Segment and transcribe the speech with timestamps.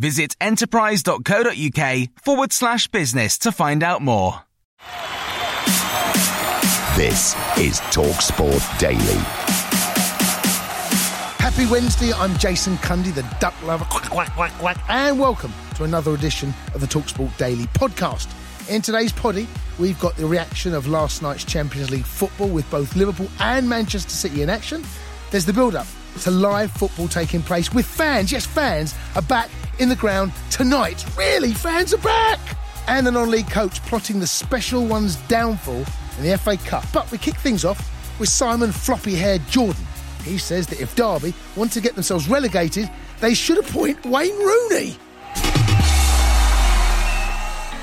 [0.00, 4.32] Visit enterprise.co.uk forward slash business to find out more.
[6.96, 9.20] This is TalkSport Daily.
[11.36, 15.84] Happy Wednesday, I'm Jason Cundy, the duck lover, quack, quack, quack, quack, and welcome to
[15.84, 18.32] another edition of the TalkSport Daily podcast.
[18.70, 19.46] In today's poddy,
[19.78, 24.08] we've got the reaction of last night's Champions League football with both Liverpool and Manchester
[24.08, 24.82] City in action.
[25.30, 25.86] There's the build up
[26.22, 28.30] to live football taking place with fans.
[28.30, 31.04] Yes, fans are back in the ground tonight.
[31.16, 32.38] Really, fans are back!
[32.86, 35.84] And the non league coach plotting the special one's downfall
[36.18, 36.84] in the FA Cup.
[36.92, 37.78] But we kick things off
[38.18, 39.84] with Simon Floppy haired Jordan.
[40.24, 44.96] He says that if Derby want to get themselves relegated, they should appoint Wayne Rooney.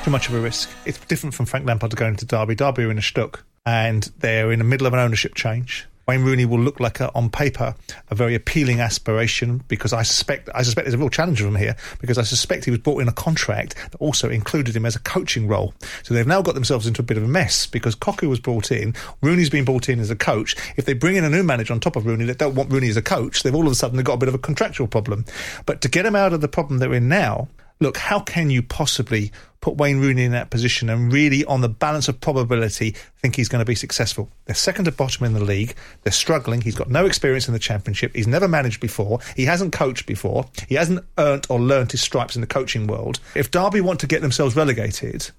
[0.03, 0.69] Too much of a risk.
[0.85, 2.55] It's different from Frank Lampard going to Derby.
[2.55, 5.85] Derby are in a stuck and they're in the middle of an ownership change.
[6.07, 7.75] Wayne Rooney will look like, a, on paper,
[8.09, 11.55] a very appealing aspiration because I suspect I suspect there's a real challenge for him
[11.55, 14.95] here because I suspect he was brought in a contract that also included him as
[14.95, 15.73] a coaching role.
[16.03, 18.71] So they've now got themselves into a bit of a mess because Cocu was brought
[18.71, 20.55] in, Rooney's been brought in as a coach.
[20.77, 22.87] If they bring in a new manager on top of Rooney that don't want Rooney
[22.87, 24.87] as a coach, they've all of a sudden they've got a bit of a contractual
[24.87, 25.25] problem.
[25.65, 28.61] But to get him out of the problem they're in now, look, how can you
[28.61, 33.35] possibly put Wayne Rooney in that position and really, on the balance of probability, think
[33.35, 34.29] he's going to be successful?
[34.45, 35.75] They're second to bottom in the league.
[36.03, 36.61] They're struggling.
[36.61, 38.15] He's got no experience in the championship.
[38.15, 39.19] He's never managed before.
[39.35, 40.45] He hasn't coached before.
[40.67, 43.19] He hasn't earned or learnt his stripes in the coaching world.
[43.35, 45.29] If Derby want to get themselves relegated,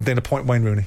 [0.00, 0.86] then appoint Wayne Rooney.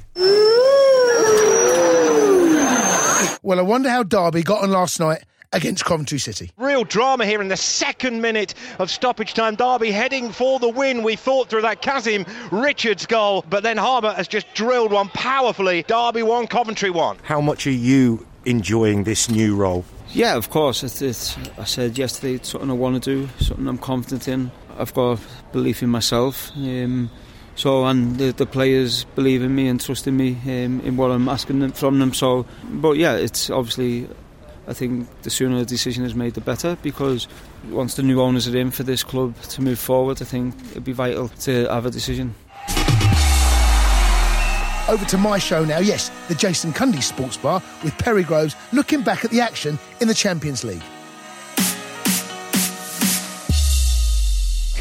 [3.44, 5.24] Well, I wonder how Derby got on last night
[5.54, 6.52] against Coventry City.
[6.58, 9.56] Real drama here in the second minute of stoppage time.
[9.56, 11.04] Derby heading for the win.
[11.04, 15.84] We thought through that Kazim Richards goal, but then Harbour has just drilled one powerfully.
[15.84, 17.18] Derby one, Coventry one.
[17.24, 19.86] How much are you enjoying this new role?
[20.14, 20.84] Yeah, of course.
[20.84, 24.52] It's, it's, I said yesterday it's something I want to do, something I'm confident in.
[24.78, 25.20] I've got
[25.52, 26.52] belief in myself.
[26.56, 27.10] Um,
[27.56, 31.12] so and the, the, players believe in me and trust in me um, in what
[31.12, 32.14] I'm asking them, from them.
[32.14, 34.08] So, but yeah, it's obviously
[34.68, 36.78] I think the sooner the decision is made, the better.
[36.82, 37.28] Because
[37.70, 40.84] once the new owners are in for this club to move forward, I think it'd
[40.84, 42.36] be vital to have a decision.
[44.90, 45.80] Over to my show now.
[45.80, 50.08] Yes, the Jason Cundy Sports Bar with Perry Groves looking back at the action in
[50.08, 50.84] the Champions League.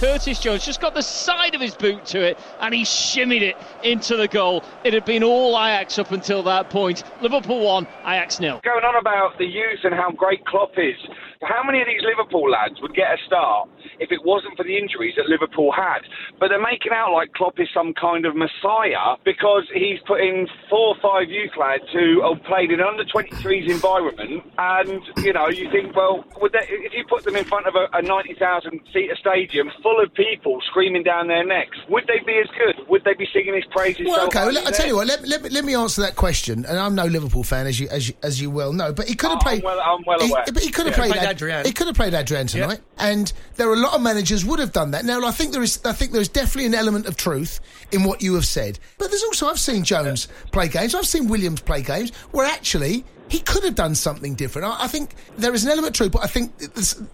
[0.01, 3.55] Curtis Jones just got the side of his boot to it and he shimmied it
[3.85, 4.65] into the goal.
[4.83, 7.05] It had been all Ajax up until that point.
[7.21, 8.63] Liverpool 1, Ajax nil.
[8.65, 10.97] Going on about the youth and how great Klopp is.
[11.43, 13.69] How many of these Liverpool lads would get a start
[14.01, 16.01] if it wasn't for the injuries that Liverpool had?
[16.39, 20.49] But they're making out like Klopp is some kind of messiah because he's put in
[20.69, 24.43] four or five youth lads who have played in under 23s environment.
[24.59, 27.75] And, you know, you think, well, would they, if you put them in front of
[27.75, 32.39] a, a 90,000 seater stadium full of people screaming down their necks, would they be
[32.43, 32.89] as good?
[32.89, 34.07] Would they be singing his praises?
[34.07, 36.65] Well, so okay, well, I'll tell you what, let, let, let me answer that question.
[36.65, 39.15] And I'm no Liverpool fan, as you, as you, as you well know, but he
[39.15, 39.59] could have Oh, played.
[39.61, 40.45] I'm well- I'm well he- aware.
[40.53, 40.99] but he could have Yeah.
[41.05, 41.65] played, Played Ad- Adrian.
[41.67, 44.73] He could have played Adrian tonight, and there are a lot of managers would have
[44.73, 45.05] done that.
[45.05, 47.61] Now, I think there is, I think there is definitely an element of truth
[47.93, 48.79] in what you have said.
[48.99, 53.05] But there's also, I've seen Jones play games, I've seen Williams play games where actually
[53.31, 54.67] he could have done something different.
[54.67, 56.53] I, I think there is an element truth, but I think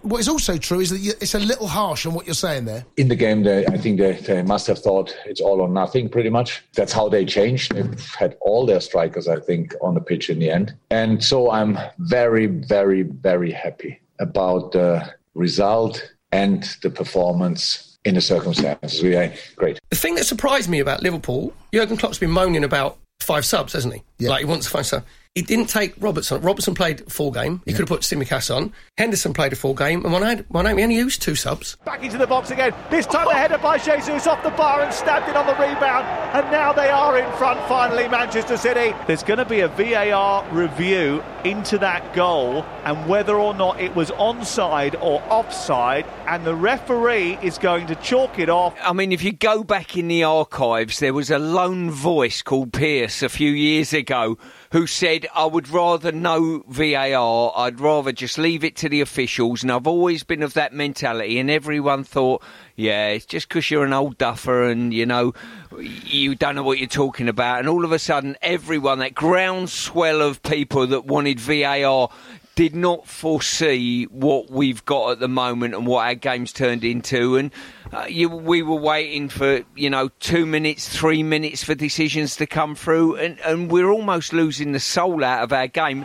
[0.02, 2.64] what is also true is that you, it's a little harsh on what you're saying
[2.64, 2.86] there.
[2.96, 6.08] in the game, they, I think they, they must have thought it's all or nothing
[6.08, 6.64] pretty much.
[6.74, 7.74] That's how they changed.
[7.74, 10.74] They've had all their strikers, I think, on the pitch in the end.
[10.90, 18.20] And so I'm very, very, very happy about the result and the performance in the
[18.20, 19.02] circumstances.
[19.02, 19.78] We are great.
[19.90, 23.94] The thing that surprised me about Liverpool, Jurgen Klopp's been moaning about five subs, hasn't
[23.94, 24.26] he?
[24.26, 25.04] Like he wants five subs.
[25.36, 26.40] He didn't take Robertson.
[26.40, 27.60] Robertson played full game.
[27.66, 27.76] He yeah.
[27.76, 28.72] could have put Tsimikas on.
[28.96, 31.76] Henderson played a full game, and Wanami only used two subs.
[31.84, 32.72] Back into the box again.
[32.88, 33.32] This time oh.
[33.32, 36.06] the header by Jesus off the bar and stabbed it on the rebound.
[36.34, 38.94] And now they are in front finally, Manchester City.
[39.06, 43.94] There's going to be a VAR review into that goal and whether or not it
[43.94, 46.06] was onside or offside.
[46.26, 48.74] And the referee is going to chalk it off.
[48.82, 52.72] I mean, if you go back in the archives, there was a lone voice called
[52.72, 54.38] Pierce a few years ago
[54.72, 59.62] who said, I would rather no VAR, I'd rather just leave it to the officials.
[59.62, 62.42] And I've always been of that mentality, and everyone thought,
[62.74, 65.34] yeah, it's just because you're an old duffer and, you know,
[65.78, 67.60] you don't know what you're talking about.
[67.60, 72.10] And all of a sudden, everyone, that groundswell of people that wanted VAR,
[72.56, 77.36] did not foresee what we've got at the moment and what our game's turned into.
[77.36, 77.52] And
[77.92, 82.46] uh, you, we were waiting for, you know, two minutes, three minutes for decisions to
[82.46, 86.00] come through, and, and we're almost losing the soul out of our game.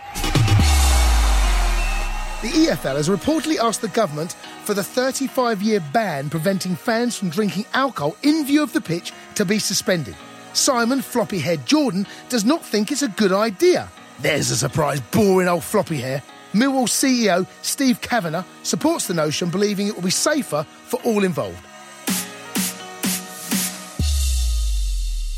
[2.42, 4.34] The EFL has reportedly asked the government
[4.66, 9.14] for the 35 year ban preventing fans from drinking alcohol in view of the pitch
[9.36, 10.16] to be suspended.
[10.52, 13.90] Simon Floppy Head Jordan does not think it's a good idea.
[14.20, 16.22] There's a surprise, boring old floppy hair.
[16.54, 21.66] Millwall CEO Steve Kavanagh supports the notion, believing it will be safer for all involved.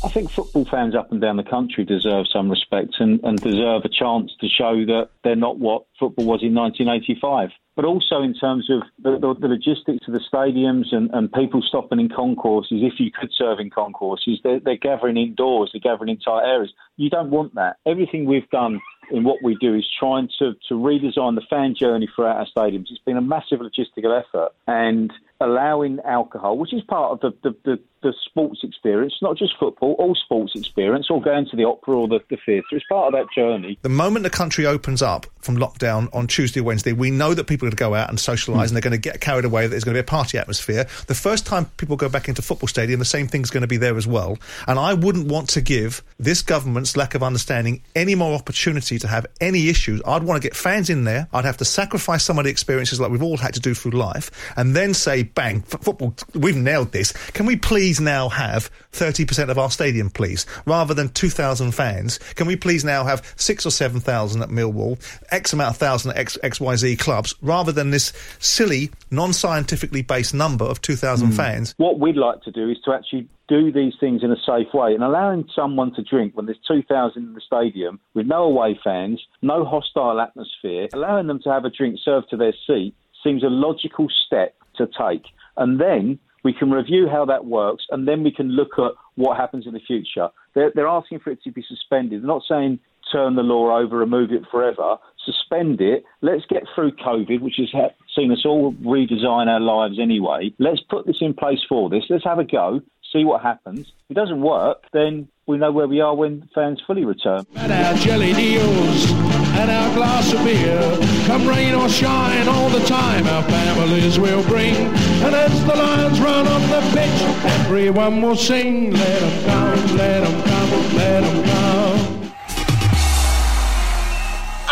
[0.04, 3.84] I think football fans up and down the country deserve some respect and, and deserve
[3.84, 8.34] a chance to show that they're not what football was in 1985 but also in
[8.34, 12.80] terms of the, the, the logistics of the stadiums and, and, people stopping in concourses,
[12.82, 16.72] if you could serve in concourses, they're, they're, gathering indoors, they're gathering entire areas.
[16.96, 17.76] You don't want that.
[17.86, 22.08] Everything we've done in what we do is trying to, to redesign the fan journey
[22.14, 22.86] throughout our stadiums.
[22.90, 27.56] It's been a massive logistical effort and allowing alcohol, which is part of the, the,
[27.64, 31.98] the, the sports experience, not just football, all sports experience, or going to the opera
[31.98, 32.66] or the, the theatre.
[32.72, 33.78] It's part of that journey.
[33.82, 37.44] The moment the country opens up from lockdown on Tuesday or Wednesday, we know that
[37.44, 38.66] people are going to go out and socialise mm.
[38.68, 40.86] and they're going to get carried away, that there's going to be a party atmosphere.
[41.06, 43.76] The first time people go back into football stadium, the same thing's going to be
[43.76, 44.38] there as well.
[44.66, 49.08] And I wouldn't want to give this government's lack of understanding any more opportunity to
[49.08, 50.00] have any issues.
[50.06, 51.28] I'd want to get fans in there.
[51.32, 53.92] I'd have to sacrifice some of the experiences like we've all had to do through
[53.92, 57.12] life and then say, bang, football, we've nailed this.
[57.32, 60.46] Can we please now have 30% of our stadium, please?
[60.66, 64.98] Rather than 2,000 fans, can we please now have six or 7,000 at Millwall,
[65.30, 70.34] X amount of thousand at X, XYZ clubs, rather than this silly, non scientifically based
[70.34, 71.34] number of 2,000 mm.
[71.34, 71.74] fans?
[71.76, 74.94] What we'd like to do is to actually do these things in a safe way
[74.94, 79.22] and allowing someone to drink when there's 2,000 in the stadium with no away fans,
[79.42, 83.48] no hostile atmosphere, allowing them to have a drink served to their seat seems a
[83.48, 85.24] logical step to take.
[85.56, 89.36] And then we can review how that works, and then we can look at what
[89.36, 90.28] happens in the future.
[90.54, 92.20] They're, they're asking for it to be suspended.
[92.20, 92.80] They're not saying
[93.10, 94.96] turn the law over, remove it forever.
[95.24, 96.04] Suspend it.
[96.20, 100.52] Let's get through COVID, which has seen us all redesign our lives anyway.
[100.58, 102.04] Let's put this in place for this.
[102.10, 102.80] Let's have a go,
[103.14, 103.92] see what happens.
[104.08, 107.46] If it doesn't work, then we know where we are when fans fully return.
[107.54, 110.80] And our jelly deals and our glass of beer,
[111.26, 114.74] come rain or shine all the time, our families will bring.
[114.74, 117.22] And as the Lions run on the pitch,
[117.60, 121.93] everyone will sing, let them come, let them come, let them come.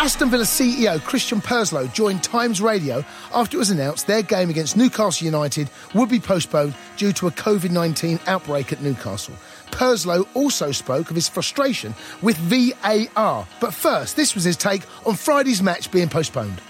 [0.03, 4.75] Aston Villa CEO Christian Purslow joined Times Radio after it was announced their game against
[4.75, 9.33] Newcastle United would be postponed due to a COVID 19 outbreak at Newcastle.
[9.71, 13.47] Purslow also spoke of his frustration with VAR.
[13.61, 16.61] But first, this was his take on Friday's match being postponed.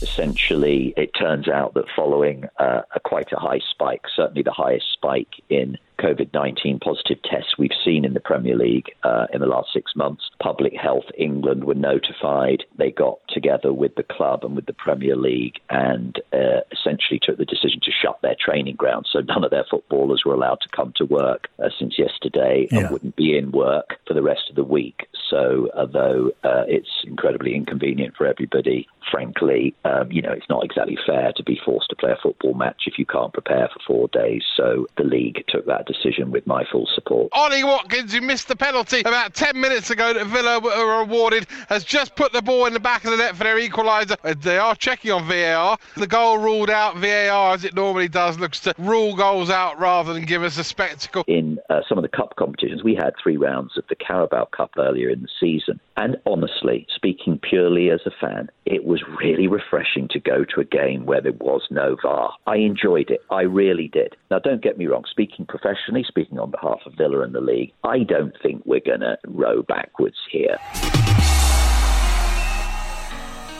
[0.00, 4.92] Essentially, it turns out that following uh, a quite a high spike, certainly the highest
[4.92, 9.46] spike in COVID 19 positive tests we've seen in the Premier League uh, in the
[9.46, 10.30] last six months.
[10.40, 12.64] Public Health England were notified.
[12.76, 17.38] They got together with the club and with the Premier League and uh, essentially took
[17.38, 19.08] the decision to shut their training grounds.
[19.12, 22.80] So none of their footballers were allowed to come to work uh, since yesterday yeah.
[22.80, 25.08] and wouldn't be in work for the rest of the week.
[25.30, 30.98] So although uh, it's incredibly inconvenient for everybody, frankly, um, you know, it's not exactly
[31.06, 34.08] fair to be forced to play a football match if you can't prepare for four
[34.08, 34.42] days.
[34.56, 37.28] So the league took that decision with my full support.
[37.32, 41.84] Ollie Watkins, who missed the penalty about 10 minutes ago that Villa were awarded, has
[41.84, 44.16] just put the ball in the back of the net for their equaliser.
[44.42, 45.78] They are checking on VAR.
[45.96, 50.12] The goal ruled out VAR, as it normally does, looks to rule goals out rather
[50.12, 51.24] than give us a spectacle.
[51.26, 54.72] In uh, some of the cup competitions, we had three rounds of the Carabao Cup
[54.78, 55.80] earlier in the season.
[55.96, 60.64] And honestly, speaking purely as a fan, it was really refreshing to go to a
[60.64, 62.34] game where there was no VAR.
[62.46, 63.20] I enjoyed it.
[63.30, 64.16] I really did.
[64.30, 67.40] Now, don't get me wrong, speaking professionally, professionally, speaking on behalf of Villa and the
[67.40, 70.56] league, I don't think we're going to row backwards here.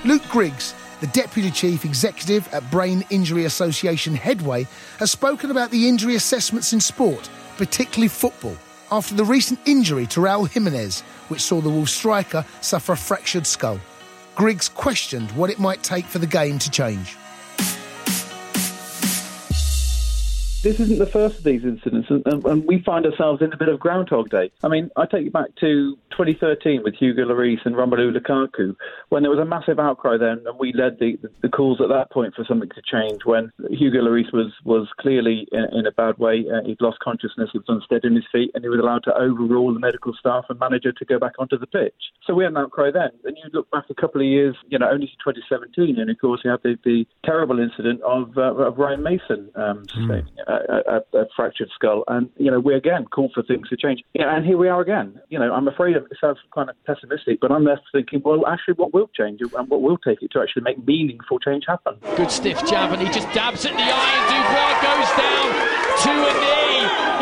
[0.04, 4.66] Luke Griggs, the Deputy Chief Executive at Brain Injury Association Headway,
[4.98, 8.56] has spoken about the injury assessments in sport, particularly football,
[8.90, 13.46] after the recent injury to Raul Jimenez, which saw the Wolves striker suffer a fractured
[13.46, 13.80] skull.
[14.36, 17.16] Griggs questioned what it might take for the game to change.
[20.66, 23.68] This isn't the first of these incidents, and, and, we find ourselves in a bit
[23.68, 24.50] of Groundhog Day.
[24.64, 28.74] I mean, I take you back to 2013 with Hugo Lloris and Romelu Lukaku,
[29.10, 32.10] when there was a massive outcry then, and we led the, the calls at that
[32.10, 33.24] point for something to change.
[33.24, 37.50] When Hugo Lloris was was clearly in, in a bad way, uh, he'd lost consciousness,
[37.52, 40.46] he was unsteady in his feet, and he was allowed to overrule the medical staff
[40.48, 41.94] and manager to go back onto the pitch.
[42.24, 43.10] So we had an outcry then.
[43.24, 46.18] And you look back a couple of years, you know, only to 2017, and of
[46.18, 50.96] course you had the, the terrible incident of, uh, of Ryan Mason um, mm a,
[50.96, 52.04] a, a, fractured skull.
[52.08, 54.02] And, you know, we again call for things to change.
[54.14, 55.20] Yeah, and here we are again.
[55.28, 58.74] You know, I'm afraid it sounds kind of pessimistic, but I'm left thinking, well, actually,
[58.74, 61.96] what will change and what will take it to actually make meaningful change happen?
[62.16, 66.12] Good stiff jab, and he just dabs at the eye, and Dubois goes down to
[66.12, 66.66] a knee.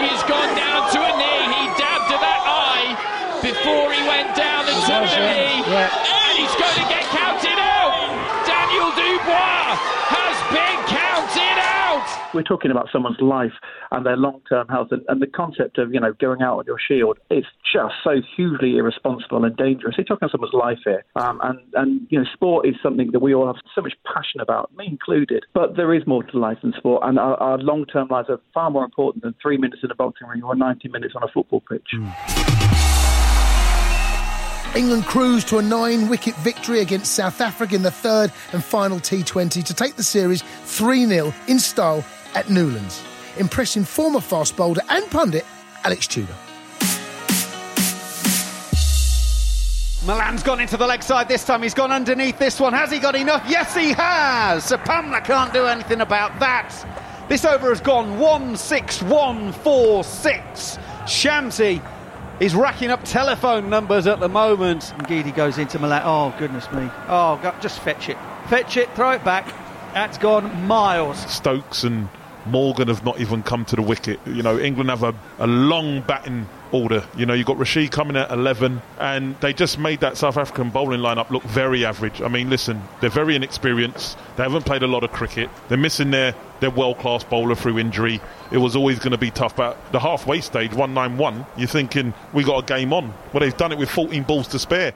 [0.09, 1.43] He's gone down to a knee.
[1.55, 5.62] He dabbed at that eye before he went down and took the knee.
[5.71, 5.88] Yeah.
[5.88, 7.93] And he's going to get counted out.
[8.45, 9.79] Daniel Dubois
[10.11, 10.74] has been
[11.14, 12.35] counted out.
[12.35, 13.52] We're talking about someone's life
[13.92, 16.78] and their long-term health, and, and the concept of you know going out on your
[16.78, 19.94] shield is just so hugely irresponsible and dangerous.
[19.97, 23.21] You're talking about someone's life here, um, and and you know sport is something that
[23.21, 25.44] we all have so much passion about, me included.
[25.54, 28.71] But there is more to life than sport, and our, our long-term lives are far
[28.71, 31.62] more important than three minutes in a boxing ring or 90 minutes on a football
[31.68, 31.87] pitch.
[31.94, 32.34] Mm.
[34.75, 38.99] England cruised to a nine wicket victory against South Africa in the third and final
[38.99, 42.04] T20 to take the series 3 0 in style
[42.35, 43.00] at Newlands,
[43.38, 45.45] impressing former fast bowler and pundit
[45.85, 46.35] Alex Tudor.
[50.04, 51.62] Malan's gone into the leg side this time.
[51.62, 52.73] He's gone underneath this one.
[52.73, 53.45] Has he got enough?
[53.49, 54.64] Yes, he has.
[54.64, 56.75] So Sipamla can't do anything about that.
[57.28, 60.78] This over has gone 1 6 1 4 6.
[61.07, 61.81] Shamsi
[62.38, 64.93] He's racking up telephone numbers at the moment.
[64.93, 66.03] And Ngidi goes into Malan.
[66.05, 66.91] Oh, goodness me.
[67.09, 68.19] Oh, God, just fetch it.
[68.49, 69.47] Fetch it, throw it back.
[69.95, 71.19] That's gone miles.
[71.33, 72.09] Stokes and
[72.47, 74.19] Morgan have not even come to the wicket.
[74.26, 77.05] You know, England have a, a long batting order.
[77.17, 80.71] You know, you've got Rashid coming at 11, and they just made that South African
[80.71, 82.21] bowling lineup look very average.
[82.21, 84.19] I mean, listen, they're very inexperienced.
[84.37, 85.49] They haven't played a lot of cricket.
[85.69, 88.23] They're missing their, their world class bowler through injury.
[88.50, 89.54] It was always going to be tough.
[89.54, 93.12] But the halfway stage, 191, you're thinking, we got a game on.
[93.33, 94.94] Well, they've done it with 14 balls to spare.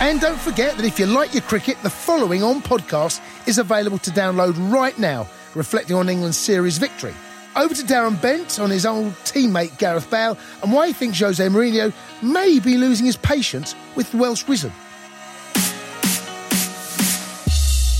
[0.00, 3.98] And don't forget that if you like your cricket, the following on podcast is available
[3.98, 7.14] to download right now, reflecting on England's series victory.
[7.54, 11.46] Over to Darren Bent on his old teammate Gareth Bale and why he thinks Jose
[11.46, 14.72] Mourinho may be losing his patience with the Welsh Wizard.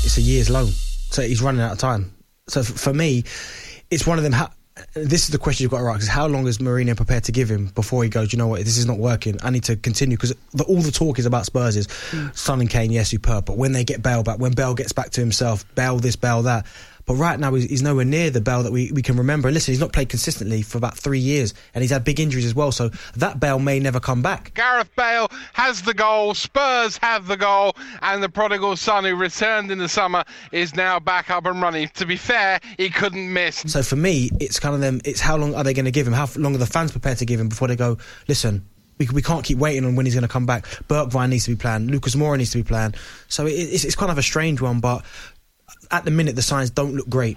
[0.02, 0.72] It's a year's loan,
[1.14, 2.12] so he's running out of time.
[2.48, 3.24] So for me,
[3.90, 4.32] it's one of them.
[4.32, 4.50] How,
[4.94, 7.32] this is the question you've got to ask: is how long is Mourinho prepared to
[7.32, 8.32] give him before he goes?
[8.32, 8.60] You know what?
[8.60, 9.38] This is not working.
[9.42, 10.34] I need to continue because
[10.66, 12.36] all the talk is about Spurs is mm.
[12.36, 13.44] Son and Kane, yes, superb.
[13.46, 16.42] But when they get Bale back, when Bale gets back to himself, Bale this, Bale
[16.42, 16.66] that.
[17.06, 19.48] But right now, he's, nowhere near the Bale that we, we can remember.
[19.48, 22.46] And listen, he's not played consistently for about three years, and he's had big injuries
[22.46, 22.72] as well.
[22.72, 24.54] So that Bale may never come back.
[24.54, 26.34] Gareth Bale has the goal.
[26.34, 30.98] Spurs have the goal, and the prodigal son who returned in the summer is now
[30.98, 31.88] back up and running.
[31.94, 33.64] To be fair, he couldn't miss.
[33.66, 35.00] So for me, it's kind of them.
[35.04, 36.14] It's how long are they going to give him?
[36.14, 37.98] How long are the fans prepared to give him before they go?
[38.28, 38.66] Listen,
[38.98, 40.66] we, we can't keep waiting on when he's going to come back.
[40.88, 41.90] Bergwijn needs to be planned.
[41.90, 42.96] Lucas Moura needs to be planned.
[43.28, 45.04] So it, it's, it's kind of a strange one, but
[45.90, 47.36] at the minute, the signs don't look great.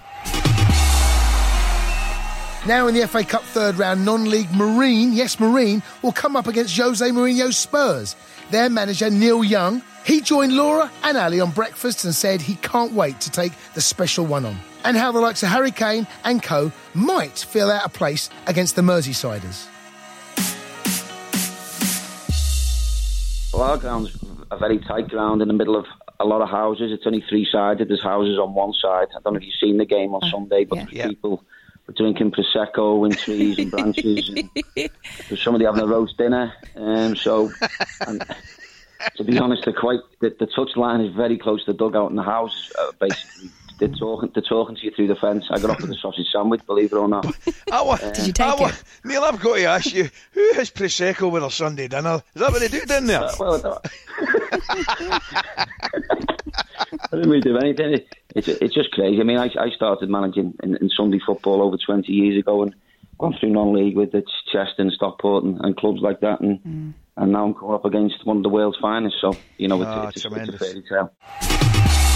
[2.68, 6.76] Now in the FA Cup third round, non-league Marine, yes Marine, will come up against
[6.76, 8.16] Jose Mourinho's Spurs.
[8.52, 12.92] Their manager Neil Young, he joined Laura and Ally on breakfast and said he can't
[12.92, 14.58] wait to take the special one on.
[14.84, 18.76] And how the likes of Harry Kane and co might feel out of place against
[18.76, 19.68] the Merseysiders.
[23.54, 24.18] Well, our ground's
[24.52, 25.86] a very tight ground in the middle of
[26.20, 26.92] a lot of houses.
[26.92, 27.90] It's only three sided.
[27.90, 29.08] There's houses on one side.
[29.16, 31.08] I don't know if you've seen the game on uh, Sunday, but yeah.
[31.08, 31.44] people
[31.86, 34.30] were drinking prosecco in trees and branches.
[34.30, 34.50] and
[35.30, 36.54] there's somebody having a roast dinner.
[36.76, 37.52] Um, so,
[38.08, 38.24] and,
[39.16, 42.10] to be honest, they're quite the, the touch line is very close to the dugout,
[42.10, 45.46] and the house uh, basically they're talking, they're talking to you through the fence.
[45.50, 47.26] I got off with a sausage sandwich, believe it or not.
[47.72, 48.84] uh, Did you take I, it?
[49.04, 52.24] Neil, I've got to ask you, who has Prosecco with a Sunday dinner?
[52.34, 53.24] Is that what they do down there?
[53.24, 53.82] Uh, well,
[57.12, 58.02] I didn't really do anything.
[58.36, 59.20] it's it's just crazy.
[59.20, 62.76] I mean, I, I started managing in, in Sunday football over 20 years ago and
[63.18, 66.94] gone through non-league with the Chester and Stockport and, and clubs like that, and mm.
[67.18, 69.18] and now I'm coming up against one of the world's finest.
[69.22, 72.07] So you know, it's, oh, it's, a, it's a fairy tale.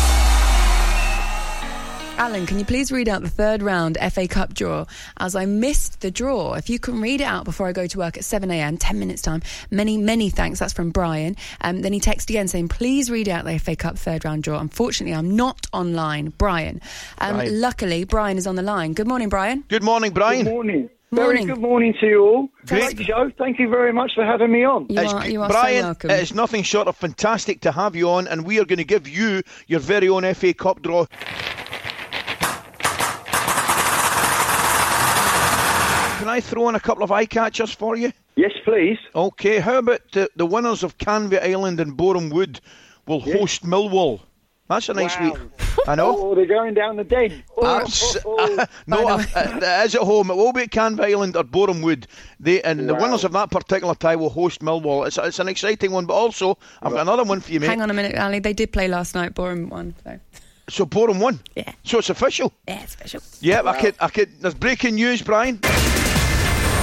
[2.22, 4.86] Alan, can you please read out the third round FA Cup draw
[5.18, 6.54] as I missed the draw?
[6.54, 9.24] If you can read it out before I go to work at 7am, 10 minutes
[9.24, 9.42] time.
[9.72, 10.60] Many, many thanks.
[10.60, 11.36] That's from Brian.
[11.62, 14.60] Um, then he texted again saying, please read out the FA Cup third round draw.
[14.60, 16.32] Unfortunately, I'm not online.
[16.38, 16.80] Brian.
[17.18, 17.60] Um, Brian.
[17.60, 18.94] Luckily, Brian is on the line.
[18.94, 19.64] Good morning, Brian.
[19.68, 20.44] Good morning, Brian.
[20.44, 20.90] Good morning.
[21.14, 21.48] Morning.
[21.48, 22.50] Very good morning to you all.
[22.68, 23.32] Great show.
[23.36, 24.86] Thank you very much for having me on.
[24.90, 26.12] You are, you are Brian, so welcome.
[26.12, 29.10] it's nothing short of fantastic to have you on, and we are going to give
[29.10, 31.08] you your very own FA Cup draw.
[36.32, 38.14] I throw in a couple of eye catchers for you?
[38.38, 38.98] Yes, please.
[39.14, 42.62] Okay, how about the, the winners of Canvey Island and Boreham Wood
[43.06, 43.38] will yes.
[43.38, 44.22] host Millwall?
[44.70, 45.34] That's a nice wow.
[45.34, 45.42] week.
[45.88, 46.18] I know.
[46.32, 47.44] Oh, they're going down the den.
[47.58, 48.66] Oh, Abs- oh, oh.
[48.88, 50.32] no, uh, uh, is at home.
[50.32, 52.08] It will be at Canvey Island or Boreham Wood.
[52.40, 52.88] They, and wow.
[52.88, 55.06] the winners of that particular tie will host Millwall.
[55.06, 57.68] It's, it's an exciting one, but also, I've got another one for you, mate.
[57.68, 58.40] Hang on a minute, Ally.
[58.40, 59.34] They did play last night.
[59.34, 59.94] Boreham won.
[60.06, 60.20] So.
[60.70, 61.42] So Boreham won.
[61.56, 61.74] Yeah.
[61.84, 62.54] So it's official.
[62.66, 63.22] Yeah, it's official.
[63.42, 63.72] Yeah, wow.
[63.72, 64.40] I could, I could.
[64.40, 65.60] There's breaking news, Brian.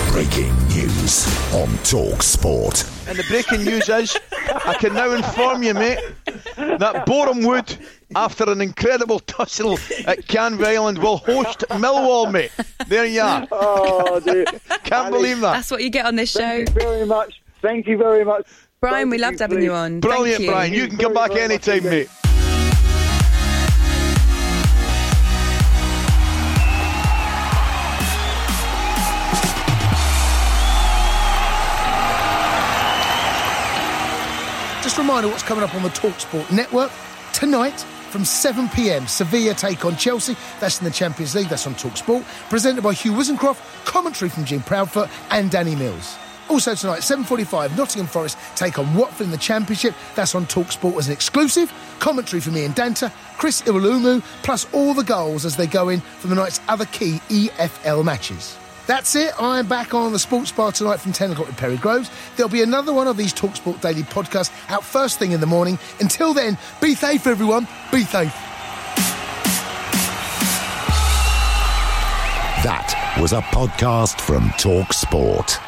[0.08, 2.84] Breaking news on Talk Sport.
[3.06, 4.16] And the breaking news is,
[4.64, 5.98] I can now inform you, mate,
[6.56, 7.76] that Boreham Wood,
[8.16, 9.74] after an incredible tussle
[10.06, 12.50] at Canvey Island, will host Millwall, mate.
[12.88, 13.46] There you are.
[13.52, 14.44] Oh, dear.
[14.84, 15.52] Can't believe that.
[15.52, 16.40] That's what you get on this show.
[16.40, 17.42] Thank you very much.
[17.62, 18.46] Thank you very much.
[18.80, 20.00] Brian, we loved having you on.
[20.00, 20.50] Brilliant, you.
[20.50, 20.72] Brian.
[20.72, 22.08] You can come back anytime, mate.
[34.98, 36.90] Just a reminder what's coming up on the Talksport network
[37.32, 37.78] tonight.
[38.10, 40.34] From 7 pm, Sevilla take on Chelsea.
[40.58, 41.46] That's in the Champions League.
[41.46, 42.24] That's on Talksport.
[42.50, 43.84] Presented by Hugh Woozencroft.
[43.84, 46.16] Commentary from Jim Proudfoot and Danny Mills.
[46.48, 49.94] Also tonight, 7.45, Nottingham Forest take on Watford in the Championship.
[50.16, 51.72] That's on TalkSport as an exclusive.
[52.00, 56.30] Commentary from Ian Danter, Chris Iwelumo, plus all the goals as they go in from
[56.30, 58.58] the night's other key EFL matches.
[58.88, 59.34] That's it.
[59.38, 62.10] I'm back on the Sports Bar tonight from 10 o'clock with Perry Groves.
[62.36, 65.78] There'll be another one of these Talksport Daily podcasts out first thing in the morning.
[66.00, 67.68] Until then, be safe, everyone.
[67.92, 68.32] Be safe.
[72.64, 75.67] That was a podcast from Talksport.